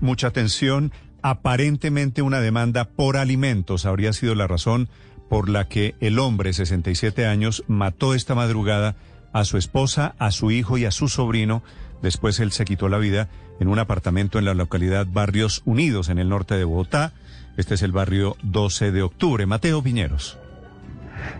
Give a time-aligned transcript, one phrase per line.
[0.00, 0.90] Mucha atención.
[1.22, 4.88] Aparentemente una demanda por alimentos habría sido la razón
[5.28, 8.96] por la que el hombre, 67 años, mató esta madrugada
[9.32, 11.62] a su esposa, a su hijo y a su sobrino.
[12.02, 13.28] Después él se quitó la vida
[13.60, 17.12] en un apartamento en la localidad Barrios Unidos, en el norte de Bogotá.
[17.56, 19.46] Este es el barrio 12 de octubre.
[19.46, 20.36] Mateo Piñeros.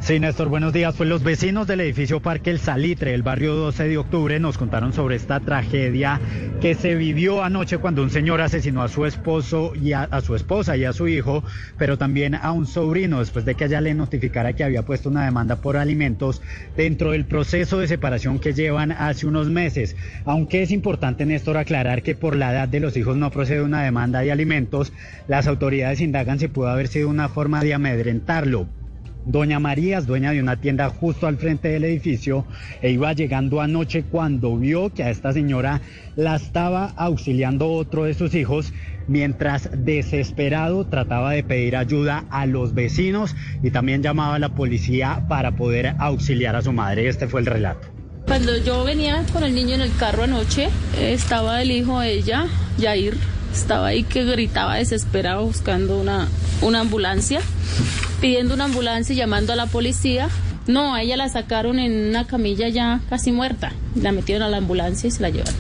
[0.01, 0.95] Sí, Néstor, buenos días.
[0.97, 4.93] Pues los vecinos del edificio Parque El Salitre, el barrio 12 de octubre, nos contaron
[4.93, 6.21] sobre esta tragedia
[6.61, 10.77] que se vivió anoche cuando un señor asesinó a su esposo y a, su esposa
[10.77, 11.45] y a su hijo,
[11.77, 15.25] pero también a un sobrino después de que ella le notificara que había puesto una
[15.25, 16.41] demanda por alimentos
[16.77, 19.97] dentro del proceso de separación que llevan hace unos meses.
[20.25, 23.83] Aunque es importante, Néstor, aclarar que por la edad de los hijos no procede una
[23.83, 24.93] demanda de alimentos,
[25.29, 28.80] las autoridades indagan si pudo haber sido una forma de amedrentarlo.
[29.27, 32.47] Doña María es dueña de una tienda justo al frente del edificio
[32.81, 35.83] e iba llegando anoche cuando vio que a esta señora
[36.17, 38.73] la estaba auxiliando otro de sus hijos
[39.09, 45.27] mientras desesperado trataba de pedir ayuda a los vecinos y también llamaba a la policía
[45.29, 47.09] para poder auxiliar a su madre.
[47.09, 47.89] Este fue el relato.
[48.27, 52.47] Cuando yo venía con el niño en el carro anoche, estaba el hijo de ella,
[52.79, 53.17] Yair,
[53.53, 56.29] estaba ahí que gritaba desesperado buscando una,
[56.63, 57.41] una ambulancia
[58.21, 60.29] pidiendo una ambulancia y llamando a la policía.
[60.67, 63.73] No, a ella la sacaron en una camilla ya casi muerta.
[63.97, 65.55] La metieron a la ambulancia y se la llevaron.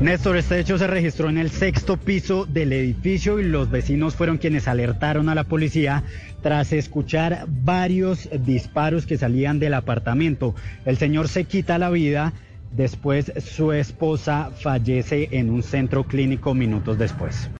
[0.00, 4.38] Néstor, este hecho se registró en el sexto piso del edificio y los vecinos fueron
[4.38, 6.04] quienes alertaron a la policía
[6.42, 10.54] tras escuchar varios disparos que salían del apartamento.
[10.86, 12.32] El señor se quita la vida,
[12.74, 17.48] después su esposa fallece en un centro clínico minutos después.